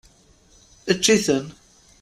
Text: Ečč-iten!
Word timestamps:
Ečč-iten! 0.91 1.45